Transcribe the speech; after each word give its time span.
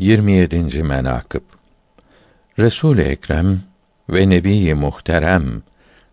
27. 0.00 0.82
menakıb 0.82 1.42
Resul 2.58 2.98
Ekrem 2.98 3.60
ve 4.08 4.30
Nebi 4.30 4.74
Muhterem 4.74 5.62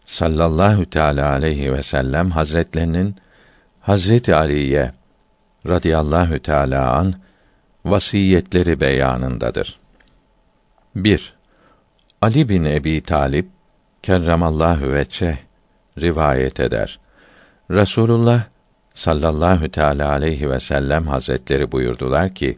sallallahu 0.05 0.89
teala 0.89 1.29
aleyhi 1.29 1.73
ve 1.73 1.83
sellem 1.83 2.31
hazretlerinin 2.31 3.15
Hazreti 3.79 4.35
Ali'ye 4.35 4.91
radıyallahu 5.67 6.39
teala 6.39 6.93
an 6.93 7.13
vasiyetleri 7.85 8.79
beyanındadır. 8.79 9.79
1. 10.95 11.33
Ali 12.21 12.49
bin 12.49 12.63
Ebi 12.63 13.01
Talip 13.01 13.47
kerramallahu 14.03 14.93
veçe 14.93 15.37
rivayet 15.99 16.59
eder. 16.59 16.99
Resulullah 17.71 18.43
sallallahu 18.93 19.69
teala 19.69 20.11
aleyhi 20.11 20.49
ve 20.49 20.59
sellem 20.59 21.07
hazretleri 21.07 21.71
buyurdular 21.71 22.35
ki: 22.35 22.57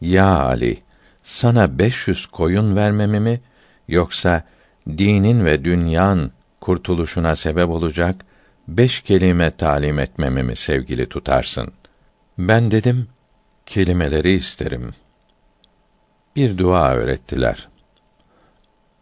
Ya 0.00 0.40
Ali, 0.40 0.82
sana 1.22 1.78
500 1.78 2.26
koyun 2.26 2.76
vermemi 2.76 3.20
mi 3.20 3.40
yoksa 3.88 4.44
dinin 4.88 5.44
ve 5.44 5.64
dünyan 5.64 6.30
kurtuluşuna 6.60 7.36
sebep 7.36 7.68
olacak 7.68 8.24
beş 8.68 9.00
kelime 9.00 9.50
talim 9.50 9.98
etmemi 9.98 10.42
mi 10.42 10.56
sevgili 10.56 11.08
tutarsın? 11.08 11.72
Ben 12.38 12.70
dedim, 12.70 13.08
kelimeleri 13.66 14.32
isterim. 14.32 14.94
Bir 16.36 16.58
dua 16.58 16.90
öğrettiler. 16.94 17.68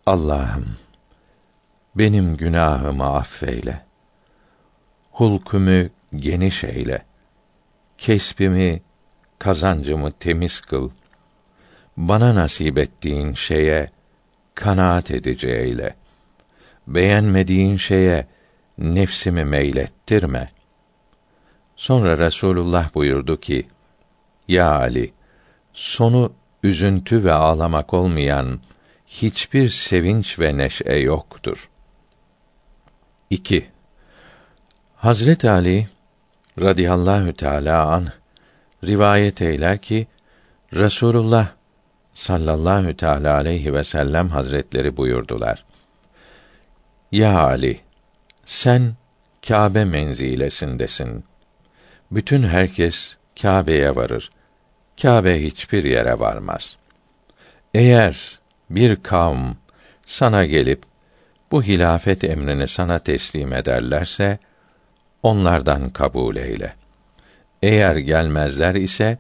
Allah'ım, 0.07 0.77
benim 1.95 2.37
günahımı 2.37 3.05
affeyle. 3.05 3.81
Hulkümü 5.11 5.91
geniş 6.17 6.65
eyle. 6.65 7.03
Kesbimi, 7.99 8.83
kazancımı 9.39 10.13
temiz 10.13 10.61
kıl. 10.61 10.91
Bana 11.97 12.35
nasip 12.35 12.79
ettiğin 12.79 13.35
şeye 13.35 13.91
kanaat 14.55 15.11
edici. 15.11 15.95
Beğenmediğin 16.87 17.77
şeye 17.77 18.27
nefsimi 18.79 19.45
meylettirme. 19.45 20.51
Sonra 21.77 22.19
Resulullah 22.19 22.95
buyurdu 22.95 23.41
ki: 23.41 23.67
Ya 24.49 24.73
Ali, 24.73 25.13
sonu 25.73 26.33
üzüntü 26.63 27.25
ve 27.25 27.33
ağlamak 27.33 27.95
olmayan 27.95 28.61
hiçbir 29.07 29.69
sevinç 29.69 30.39
ve 30.39 30.57
neşe 30.57 30.93
yoktur. 30.93 31.71
2. 33.31 33.67
Hazret 34.97 35.45
Ali 35.45 35.89
radıyallahu 36.61 37.33
teala 37.33 37.87
an 37.87 38.09
rivayet 38.87 39.43
eyler 39.43 39.79
ki 39.79 40.07
Resulullah 40.75 41.49
sallallahu 42.15 42.97
teala 42.97 43.35
aleyhi 43.35 43.75
ve 43.75 43.85
sellem 43.85 44.29
hazretleri 44.29 44.97
buyurdular. 44.97 45.65
Ya 47.13 47.41
Ali, 47.41 47.81
sen 48.45 48.95
Kâbe 49.49 49.85
menzilesindesin. 49.85 51.25
Bütün 52.11 52.43
herkes 52.43 53.17
Kâbe'ye 53.43 53.97
varır. 53.97 54.31
Kâbe 55.03 55.43
hiçbir 55.43 55.85
yere 55.85 56.19
varmaz. 56.19 56.77
Eğer 57.75 58.39
bir 58.71 59.03
kavm 59.03 59.53
sana 60.05 60.45
gelip 60.45 60.83
bu 61.51 61.63
hilafet 61.63 62.25
emrini 62.25 62.69
sana 62.69 62.99
teslim 62.99 63.53
ederlerse 63.53 64.39
onlardan 65.23 65.91
kabul 65.91 66.37
eyle. 66.37 66.75
Eğer 67.65 67.97
gelmezler 67.97 68.75
ise 68.75 69.19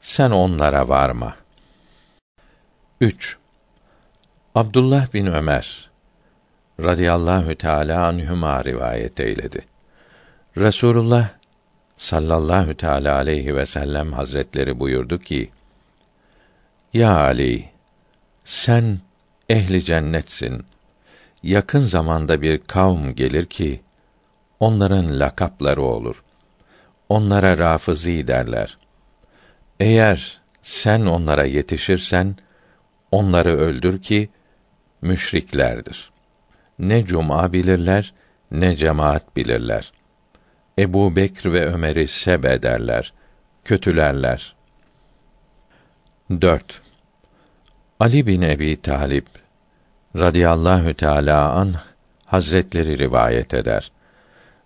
sen 0.00 0.30
onlara 0.30 0.88
varma. 0.88 1.36
3. 3.00 3.38
Abdullah 4.54 5.14
bin 5.14 5.26
Ömer 5.26 5.90
radıyallahu 6.80 7.54
teala 7.54 8.06
anhuma 8.06 8.64
rivayet 8.64 9.20
eyledi. 9.20 9.64
Resulullah 10.56 11.28
sallallahu 11.96 12.74
teala 12.74 13.14
aleyhi 13.14 13.56
ve 13.56 13.66
sellem 13.66 14.12
hazretleri 14.12 14.80
buyurdu 14.80 15.18
ki: 15.18 15.50
Ya 16.94 17.16
Ali, 17.16 17.68
sen 18.44 18.98
ehli 19.48 19.84
cennetsin. 19.84 20.66
Yakın 21.42 21.80
zamanda 21.80 22.42
bir 22.42 22.58
kavm 22.58 23.14
gelir 23.14 23.46
ki 23.46 23.80
onların 24.60 25.20
lakapları 25.20 25.82
olur. 25.82 26.22
Onlara 27.14 27.58
rafızi 27.58 28.28
derler. 28.28 28.78
Eğer 29.80 30.40
sen 30.62 31.00
onlara 31.06 31.44
yetişirsen 31.44 32.36
onları 33.10 33.56
öldür 33.56 34.02
ki 34.02 34.28
müşriklerdir. 35.02 36.10
Ne 36.78 37.04
cuma 37.04 37.52
bilirler 37.52 38.14
ne 38.50 38.76
cemaat 38.76 39.36
bilirler. 39.36 39.92
Ebu 40.78 41.16
Bekr 41.16 41.52
ve 41.52 41.66
Ömer'i 41.66 42.08
seb 42.08 42.44
ederler, 42.44 43.12
kötülerler. 43.64 44.54
4. 46.30 46.80
Ali 48.00 48.26
bin 48.26 48.42
Ebi 48.42 48.80
Talip 48.80 49.26
radıyallahu 50.16 50.94
teala 50.94 51.52
an 51.52 51.74
Hazretleri 52.26 52.98
rivayet 52.98 53.54
eder. 53.54 53.92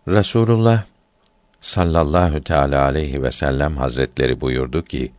Resulullah 0.08 0.84
sallallahu 1.60 2.40
teala 2.40 2.84
aleyhi 2.84 3.22
ve 3.22 3.32
sellem 3.32 3.76
Hazretleri 3.76 4.40
buyurdu 4.40 4.84
ki: 4.84 5.12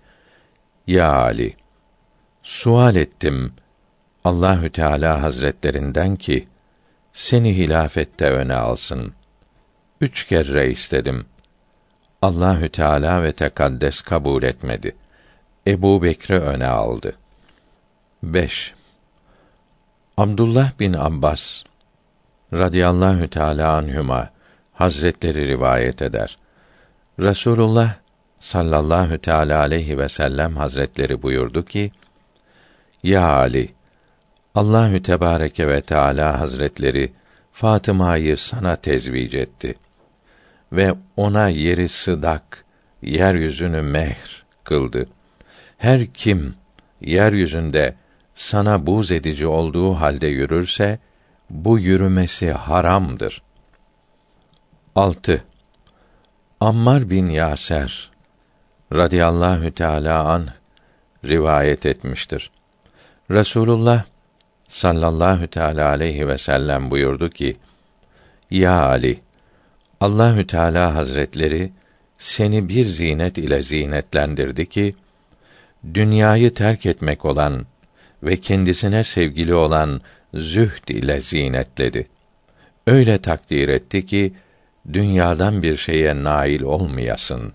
Ya 0.88 1.14
Ali, 1.14 1.54
sual 2.44 2.96
ettim 2.96 3.54
Allahü 4.24 4.70
Teala 4.70 5.22
Hazretlerinden 5.22 6.16
ki 6.16 6.48
seni 7.14 7.58
hilafette 7.58 8.30
öne 8.30 8.56
alsın. 8.56 9.14
Üç 10.02 10.28
kere 10.28 10.72
istedim. 10.72 11.26
Allahü 12.22 12.70
Teala 12.70 13.24
ve 13.24 13.32
tekaddes 13.32 14.02
kabul 14.02 14.44
etmedi. 14.44 14.96
Ebu 15.68 16.04
Bekri 16.04 16.40
öne 16.40 16.68
aldı. 16.68 17.16
5. 18.24 18.74
Abdullah 20.18 20.80
bin 20.80 20.94
Abbas 20.94 21.64
radıyallahu 22.54 23.28
teala 23.28 23.76
anhuma 23.76 24.30
Hazretleri 24.80 25.48
rivayet 25.48 26.02
eder. 26.02 26.38
Resulullah 27.20 27.96
sallallahu 28.40 29.18
teala 29.18 29.60
aleyhi 29.60 29.98
ve 29.98 30.10
sellem 30.10 30.56
Hazretleri 30.56 31.22
buyurdu 31.22 31.66
ki: 31.66 31.92
Ya 33.04 33.30
Ali, 33.30 33.70
Allahü 34.56 35.02
Tebareke 35.02 35.68
ve 35.68 35.82
Teala 35.82 36.40
Hazretleri 36.40 37.12
Fatıma'yı 37.52 38.38
sana 38.38 38.76
tezvic 38.76 39.40
etti 39.40 39.76
ve 40.72 40.96
ona 41.18 41.50
yeri 41.50 41.90
sıdak, 41.90 42.66
yeryüzünü 43.02 43.82
mehr 43.82 44.44
kıldı. 44.64 45.06
Her 45.78 46.06
kim 46.06 46.56
yeryüzünde 47.02 47.96
sana 48.36 48.86
buz 48.88 49.12
edici 49.12 49.48
olduğu 49.48 49.94
halde 49.94 50.28
yürürse 50.28 51.00
bu 51.50 51.80
yürümesi 51.80 52.52
haramdır. 52.52 53.42
6. 54.96 55.44
Ammar 56.60 57.10
bin 57.10 57.30
Yaser 57.30 58.12
radıyallahu 58.94 59.72
teala 59.72 60.24
an 60.24 60.48
rivayet 61.26 61.86
etmiştir. 61.86 62.52
Resulullah 63.32 64.04
sallallahu 64.68 65.48
teala 65.48 65.88
aleyhi 65.90 66.28
ve 66.28 66.38
sellem 66.38 66.92
buyurdu 66.92 67.30
ki: 67.30 67.56
Ya 68.52 68.86
Ali, 68.86 69.20
Allahü 70.02 70.48
Teala 70.48 70.96
Hazretleri 70.96 71.72
seni 72.20 72.70
bir 72.70 72.86
zinet 72.86 73.38
ile 73.38 73.64
zinetlendirdi 73.64 74.66
ki 74.66 74.96
dünyayı 75.94 76.54
terk 76.54 76.86
etmek 76.86 77.26
olan 77.26 77.66
ve 78.24 78.38
kendisine 78.38 79.04
sevgili 79.04 79.54
olan 79.54 80.02
zühd 80.34 80.88
ile 80.88 81.22
zinetledi. 81.22 82.08
Öyle 82.88 83.18
takdir 83.18 83.70
etti 83.70 84.06
ki 84.06 84.34
dünyadan 84.94 85.64
bir 85.64 85.78
şeye 85.78 86.24
nail 86.24 86.62
olmayasın. 86.62 87.54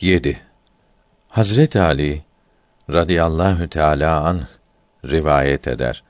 7. 0.00 0.40
Hazret 1.28 1.76
Ali 1.76 2.22
radıyallahu 2.90 3.68
teala 3.68 4.20
an 4.20 4.40
rivayet 5.04 5.68
eder. 5.68 6.02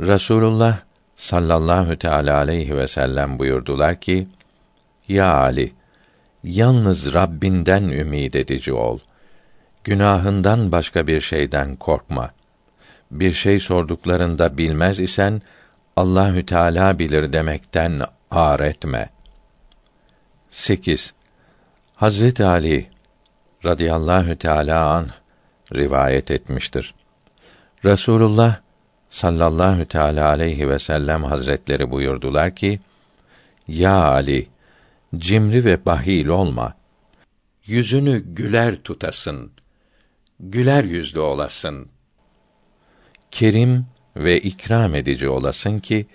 Rasulullah 0.00 0.78
sallallahu 1.16 1.96
teala 1.96 2.36
aleyhi 2.36 2.76
ve 2.76 2.88
sellem 2.88 3.38
buyurdular 3.38 4.00
ki: 4.00 4.28
Ya 5.08 5.34
Ali, 5.34 5.72
yalnız 6.44 7.14
Rabbinden 7.14 7.82
ümid 7.82 8.34
edici 8.34 8.72
ol. 8.72 8.98
Günahından 9.84 10.72
başka 10.72 11.06
bir 11.06 11.20
şeyden 11.20 11.76
korkma. 11.76 12.30
Bir 13.10 13.32
şey 13.32 13.60
sorduklarında 13.60 14.58
bilmez 14.58 15.00
isen 15.00 15.42
Allahü 15.96 16.46
Teala 16.46 16.98
bilir 16.98 17.32
demekten 17.32 18.00
ar 18.36 18.60
etme. 18.60 19.10
8. 20.50 21.14
Hazret 21.94 22.40
Ali 22.40 22.86
radıyallahu 23.64 24.36
teala 24.36 24.90
an 24.90 25.10
rivayet 25.74 26.30
etmiştir. 26.30 26.94
Resulullah 27.84 28.60
sallallahu 29.08 29.84
teala 29.84 30.28
aleyhi 30.28 30.68
ve 30.68 30.78
sellem 30.78 31.24
hazretleri 31.24 31.90
buyurdular 31.90 32.54
ki: 32.54 32.80
Ya 33.68 34.04
Ali, 34.04 34.48
cimri 35.16 35.64
ve 35.64 35.86
bahil 35.86 36.26
olma. 36.26 36.74
Yüzünü 37.66 38.34
güler 38.34 38.76
tutasın. 38.76 39.52
Güler 40.40 40.84
yüzlü 40.84 41.20
olasın. 41.20 41.88
Kerim 43.30 43.86
ve 44.16 44.40
ikram 44.40 44.94
edici 44.94 45.28
olasın 45.28 45.78
ki 45.78 46.06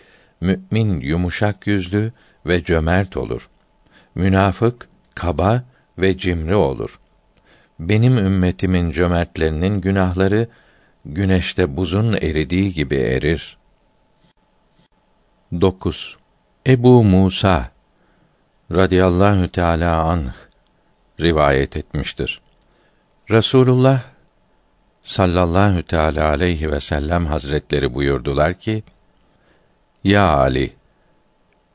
mümin 0.42 1.00
yumuşak 1.00 1.68
yüzlü 1.68 2.12
ve 2.46 2.64
cömert 2.64 3.18
olur. 3.18 3.50
Münafık 4.16 4.88
kaba 5.16 5.64
ve 5.98 6.18
cimri 6.18 6.56
olur. 6.56 7.00
Benim 7.80 8.18
ümmetimin 8.18 8.92
cömertlerinin 8.92 9.82
günahları 9.82 10.48
güneşte 11.06 11.78
buzun 11.78 12.14
eridiği 12.14 12.74
gibi 12.74 12.96
erir. 12.96 13.58
9. 15.62 16.18
Ebu 16.68 17.04
Musa 17.04 17.72
radıyallahu 18.72 19.48
teala 19.48 20.04
anh 20.04 20.34
rivayet 21.20 21.78
etmiştir. 21.78 22.42
Resulullah 23.32 24.02
sallallahu 25.04 25.84
teala 25.84 26.30
aleyhi 26.30 26.72
ve 26.72 26.80
sellem 26.80 27.26
hazretleri 27.26 27.94
buyurdular 27.94 28.54
ki: 28.54 28.84
Ya 30.04 30.38
Ali, 30.38 30.74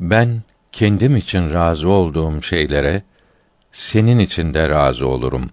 ben 0.01 0.43
kendim 0.73 1.17
için 1.17 1.53
razı 1.53 1.89
olduğum 1.89 2.43
şeylere 2.43 3.03
senin 3.73 4.19
için 4.19 4.55
de 4.55 4.69
razı 4.69 5.09
olurum. 5.09 5.51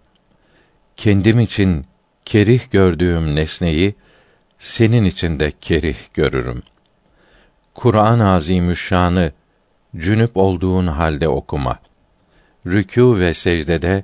Kendim 0.97 1.39
için 1.39 1.85
kerih 2.25 2.71
gördüğüm 2.71 3.35
nesneyi 3.35 3.95
senin 4.59 5.03
için 5.03 5.39
de 5.39 5.51
kerih 5.61 5.97
görürüm. 6.13 6.63
Kur'an-ı 7.73 8.31
Azimüşşan'ı 8.31 9.31
cünüp 9.97 10.37
olduğun 10.37 10.87
halde 10.87 11.27
okuma. 11.27 11.79
Rükû 12.65 13.19
ve 13.19 13.33
secdede 13.33 14.03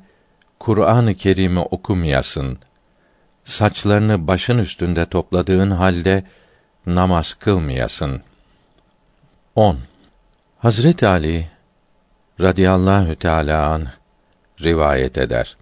Kur'an-ı 0.60 1.15
Kerim'i 1.15 1.60
okumayasın. 1.60 2.57
Saçlarını 3.44 4.27
başın 4.27 4.57
üstünde 4.57 5.06
topladığın 5.06 5.72
halde 5.72 6.24
namaz 6.86 7.33
kılmayasın. 7.33 8.22
10. 9.59 9.77
Hazret 10.57 11.03
Ali 11.03 11.47
radıyallahu 12.41 13.15
teala 13.15 13.67
an 13.67 13.88
rivayet 14.61 15.17
eder. 15.17 15.57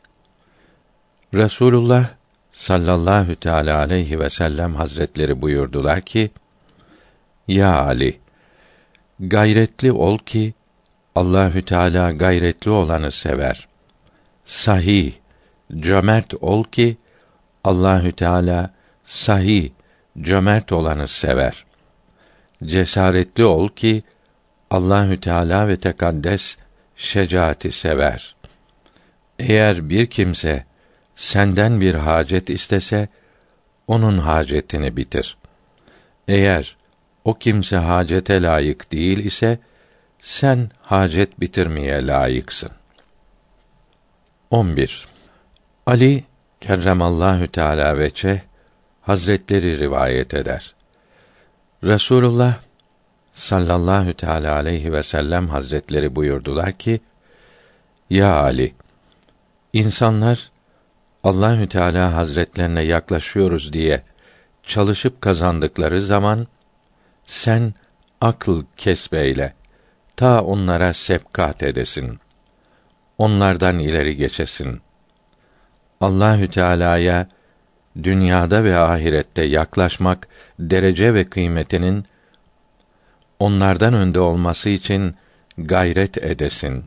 Resulullah 1.34 2.06
sallallahu 2.52 3.36
teala 3.36 3.78
aleyhi 3.78 4.20
ve 4.20 4.30
sellem 4.30 4.76
hazretleri 4.76 5.42
buyurdular 5.42 6.02
ki: 6.02 6.32
Ya 7.48 7.82
Ali, 7.82 8.20
gayretli 9.20 9.92
ol 9.92 10.18
ki 10.18 10.54
Allahü 11.16 11.62
Teala 11.62 12.12
gayretli 12.12 12.72
olanı 12.72 13.12
sever. 13.12 13.68
Sahih, 14.46 15.14
cömert 15.76 16.34
ol 16.42 16.64
ki 16.64 16.98
Allahü 17.64 18.12
Teala 18.12 18.74
sahih, 19.06 19.70
cömert 20.22 20.72
olanı 20.72 21.08
sever. 21.08 21.67
Cesaretli 22.66 23.46
ol 23.46 23.70
ki 23.70 24.04
Allahü 24.70 25.20
Teala 25.20 25.68
ve 25.68 25.78
tekaddes 25.78 26.58
şecaati 26.96 27.72
sever. 27.72 28.36
Eğer 29.40 29.90
bir 29.90 30.06
kimse 30.06 30.66
senden 31.16 31.82
bir 31.82 31.96
hacet 31.96 32.50
istese 32.50 33.08
onun 33.88 34.18
hacetini 34.18 34.98
bitir. 34.98 35.38
Eğer 36.28 36.78
o 37.26 37.34
kimse 37.34 37.78
hacete 37.78 38.42
layık 38.42 38.92
değil 38.92 39.18
ise 39.18 39.60
sen 40.22 40.70
hacet 40.82 41.40
bitirmeye 41.40 42.08
layıksın. 42.08 42.72
11. 44.52 45.08
Ali 45.86 46.24
kerremallahu 46.62 47.48
teala 47.48 47.98
veçe 47.98 48.42
Hazretleri 49.02 49.80
rivayet 49.80 50.34
eder. 50.34 50.76
Resulullah 51.84 52.60
sallallahu 53.34 54.14
teala 54.14 54.56
aleyhi 54.56 54.94
ve 54.94 55.04
sellem 55.04 55.48
Hazretleri 55.48 56.16
buyurdular 56.16 56.72
ki: 56.72 57.00
Ya 58.10 58.36
Ali, 58.36 58.74
insanlar 59.74 60.52
Allahü 61.24 61.68
Teala 61.68 62.16
Hazretlerine 62.16 62.82
yaklaşıyoruz 62.82 63.74
diye 63.74 64.04
çalışıp 64.64 65.22
kazandıkları 65.22 66.02
zaman 66.02 66.48
sen 67.26 67.74
akıl 68.22 68.64
kesbeyle 68.78 69.54
ta 70.16 70.42
onlara 70.42 70.94
sepkat 70.94 71.64
edesin. 71.64 72.20
Onlardan 73.18 73.80
ileri 73.80 74.16
geçesin. 74.16 74.82
Allahü 76.02 76.48
Teala'ya 76.48 77.28
dünyada 78.04 78.64
ve 78.64 78.78
ahirette 78.78 79.46
yaklaşmak 79.46 80.28
derece 80.60 81.14
ve 81.14 81.30
kıymetinin 81.30 82.06
onlardan 83.40 83.94
önde 83.94 84.20
olması 84.20 84.70
için 84.70 85.16
gayret 85.58 86.18
edesin. 86.18 86.86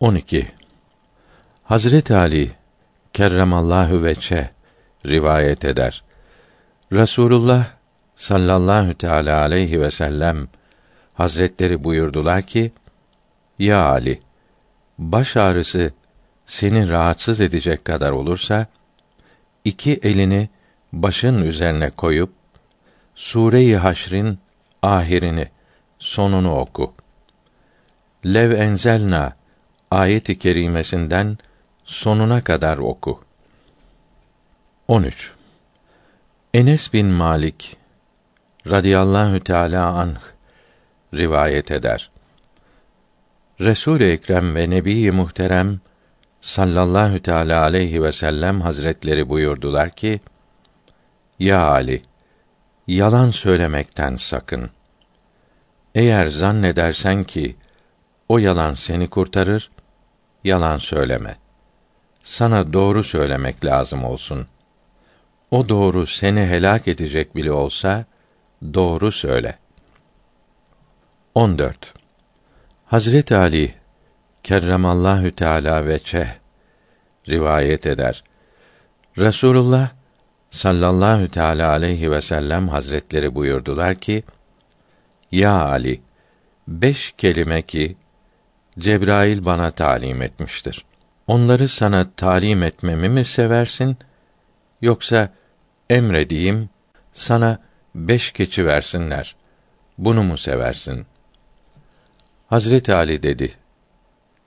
12. 0.00 0.52
Hazret 1.64 2.10
Ali 2.10 2.50
kerremallahu 3.12 4.02
veçe 4.02 4.50
rivayet 5.06 5.64
eder. 5.64 6.02
Resulullah 6.92 7.66
sallallahu 8.16 8.94
teala 8.94 9.40
aleyhi 9.40 9.80
ve 9.80 9.90
sellem 9.90 10.48
Hazretleri 11.14 11.84
buyurdular 11.84 12.42
ki: 12.42 12.72
Ya 13.58 13.84
Ali, 13.84 14.20
baş 14.98 15.36
ağrısı 15.36 15.92
seni 16.46 16.88
rahatsız 16.90 17.40
edecek 17.40 17.84
kadar 17.84 18.10
olursa 18.10 18.66
iki 19.64 19.92
elini 19.92 20.48
başın 20.92 21.42
üzerine 21.42 21.90
koyup 21.90 22.32
Sure-i 23.14 23.76
Haşr'in 23.76 24.38
ahirini, 24.82 25.48
sonunu 25.98 26.58
oku. 26.58 26.94
Lev 28.26 28.50
enzelna 28.50 29.36
ayet-i 29.90 30.38
kerimesinden 30.38 31.38
sonuna 31.84 32.44
kadar 32.44 32.78
oku. 32.78 33.20
13. 34.88 35.32
Enes 36.54 36.92
bin 36.92 37.06
Malik 37.06 37.76
radıyallahu 38.66 39.40
teala 39.40 39.92
anh 39.92 40.20
rivayet 41.14 41.70
eder. 41.70 42.10
Resul-i 43.60 44.04
Ekrem 44.04 44.54
ve 44.54 44.70
Nebi 44.70 45.10
Muhterem 45.10 45.80
sallallahu 46.42 47.22
teala 47.22 47.62
aleyhi 47.62 48.02
ve 48.02 48.12
sellem 48.12 48.60
hazretleri 48.60 49.28
buyurdular 49.28 49.90
ki: 49.90 50.20
Ya 51.38 51.60
Ali, 51.60 52.02
yalan 52.86 53.30
söylemekten 53.30 54.16
sakın. 54.16 54.70
Eğer 55.94 56.26
zannedersen 56.26 57.24
ki 57.24 57.56
o 58.28 58.38
yalan 58.38 58.74
seni 58.74 59.08
kurtarır, 59.08 59.70
yalan 60.44 60.78
söyleme. 60.78 61.36
Sana 62.22 62.72
doğru 62.72 63.02
söylemek 63.02 63.64
lazım 63.64 64.04
olsun. 64.04 64.46
O 65.50 65.68
doğru 65.68 66.06
seni 66.06 66.40
helak 66.40 66.88
edecek 66.88 67.36
bile 67.36 67.52
olsa 67.52 68.04
doğru 68.74 69.12
söyle. 69.12 69.58
14. 71.34 71.94
Hazret 72.86 73.32
Ali 73.32 73.81
kerremallahu 74.42 75.30
teala 75.30 75.86
ve 75.86 75.98
çeh 75.98 76.26
rivayet 77.28 77.86
eder. 77.86 78.24
Resulullah 79.18 79.90
sallallahu 80.50 81.28
teala 81.28 81.70
aleyhi 81.70 82.10
ve 82.10 82.20
sellem 82.20 82.68
hazretleri 82.68 83.34
buyurdular 83.34 83.94
ki: 83.94 84.24
Ya 85.32 85.52
Ali, 85.52 86.00
beş 86.68 87.14
kelime 87.18 87.62
ki 87.62 87.96
Cebrail 88.78 89.44
bana 89.44 89.70
talim 89.70 90.22
etmiştir. 90.22 90.84
Onları 91.26 91.68
sana 91.68 92.10
talim 92.16 92.62
etmemi 92.62 93.08
mi 93.08 93.24
seversin 93.24 93.96
yoksa 94.80 95.28
emredeyim 95.90 96.70
sana 97.12 97.58
beş 97.94 98.32
keçi 98.32 98.66
versinler. 98.66 99.36
Bunu 99.98 100.22
mu 100.22 100.38
seversin? 100.38 101.06
Hazreti 102.46 102.94
Ali 102.94 103.22
dedi: 103.22 103.54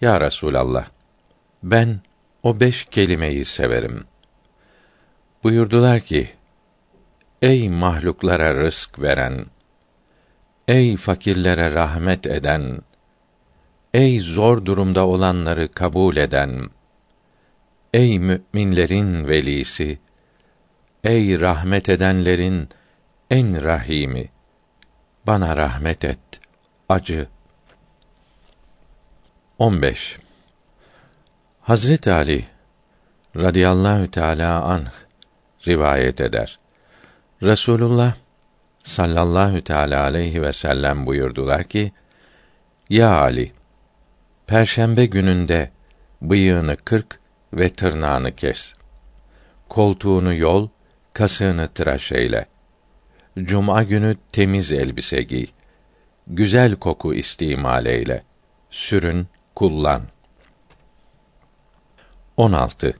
Ya 0.01 0.21
Resulallah, 0.21 0.87
ben 1.63 1.99
o 2.43 2.59
beş 2.59 2.85
kelimeyi 2.85 3.45
severim. 3.45 4.07
Buyurdular 5.43 5.99
ki: 5.99 6.29
Ey 7.41 7.69
mahluklara 7.69 8.53
rızk 8.53 9.01
veren, 9.01 9.45
ey 10.67 10.97
fakirlere 10.97 11.73
rahmet 11.73 12.27
eden, 12.27 12.81
ey 13.93 14.19
zor 14.19 14.65
durumda 14.65 15.07
olanları 15.07 15.71
kabul 15.71 16.17
eden, 16.17 16.69
Ey 17.93 18.19
müminlerin 18.19 19.27
velisi, 19.27 19.99
ey 21.03 21.41
rahmet 21.41 21.89
edenlerin 21.89 22.69
en 23.29 23.63
rahimi, 23.63 24.29
bana 25.27 25.57
rahmet 25.57 26.05
et, 26.05 26.19
acı. 26.89 27.34
15. 29.59 30.17
Hazret 31.61 32.07
Ali 32.07 32.45
radıyallahu 33.35 34.11
teala 34.11 34.61
anh 34.63 34.91
rivayet 35.67 36.21
eder. 36.21 36.59
Resulullah 37.43 38.13
sallallahu 38.83 39.61
teala 39.61 40.03
aleyhi 40.03 40.41
ve 40.41 40.53
sellem 40.53 41.05
buyurdular 41.05 41.63
ki: 41.63 41.91
Ya 42.89 43.15
Ali, 43.21 43.51
perşembe 44.47 45.05
gününde 45.05 45.71
bıyığını 46.21 46.77
kırk 46.77 47.19
ve 47.53 47.69
tırnağını 47.69 48.31
kes. 48.35 48.73
Koltuğunu 49.69 50.33
yol, 50.35 50.69
kasığını 51.13 51.67
tıraş 51.67 52.11
eyle. 52.11 52.45
Cuma 53.39 53.83
günü 53.83 54.15
temiz 54.31 54.71
elbise 54.71 55.21
giy. 55.21 55.45
Güzel 56.27 56.75
koku 56.75 57.13
istimal 57.13 57.85
eyle. 57.85 58.23
Sürün, 58.69 59.27
kullan. 59.55 60.01
16. 62.37 62.95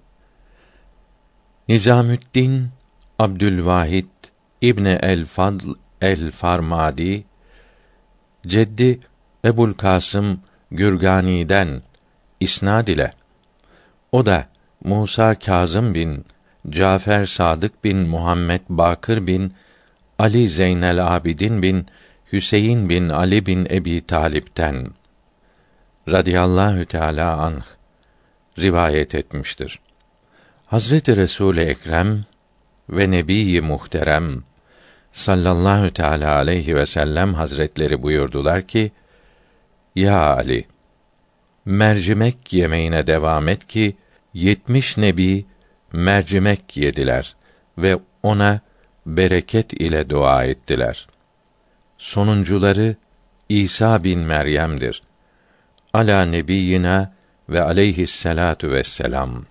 Nizamüddin 1.70 2.70
Abdülvahid 3.20 4.06
İbni 4.62 5.00
el 5.02 5.26
Fadl 5.26 5.70
el 6.02 6.32
Farmadi 6.32 7.24
Ceddi 8.48 9.00
Ebul 9.46 9.74
Kasım 9.74 10.40
Gürgani'den 10.72 11.82
isnad 12.40 12.88
ile 12.88 13.12
o 14.12 14.26
da 14.26 14.46
Musa 14.84 15.36
Kazım 15.36 15.96
bin 15.96 16.26
Cafer 16.70 17.24
Sadık 17.24 17.84
bin 17.84 17.98
Muhammed 17.98 18.62
Bakır 18.70 19.28
bin 19.28 19.54
Ali 20.20 20.50
Zeynel 20.50 21.16
Abidin 21.16 21.62
bin 21.62 21.88
Hüseyin 22.32 22.90
bin 22.90 23.10
Ali 23.10 23.46
bin 23.46 23.66
Ebi 23.70 24.06
Talip'ten 24.08 24.88
radıyallahu 26.10 26.86
teala 26.86 27.38
anh 27.38 27.64
rivayet 28.60 29.16
etmiştir. 29.16 29.80
Hazreti 30.66 31.16
Resul 31.16 31.58
Ekrem 31.58 32.26
ve 32.90 33.12
Nebi 33.12 33.62
Muhterem 33.62 34.44
sallallahu 35.12 35.94
teala 35.94 36.36
aleyhi 36.36 36.76
ve 36.76 36.86
sellem 36.86 37.34
hazretleri 37.34 38.04
buyurdular 38.04 38.62
ki: 38.62 38.92
Ya 39.96 40.20
Ali, 40.20 40.66
mercimek 41.66 42.54
yemeğine 42.54 43.08
devam 43.08 43.48
et 43.48 43.68
ki 43.68 43.96
yetmiş 44.34 44.98
nebi 44.98 45.46
mercimek 45.94 46.78
yediler 46.78 47.36
ve 47.78 48.00
ona 48.24 48.60
bereket 49.06 49.74
ile 49.74 50.10
dua 50.10 50.44
ettiler. 50.44 51.08
Sonuncuları 51.98 52.96
İsa 53.50 54.04
bin 54.04 54.20
Meryem'dir. 54.20 55.02
Ala 55.96 56.26
nebiyina 56.26 57.12
ve 57.50 57.62
aleyhisselatu 57.62 58.72
vesselam. 58.72 59.46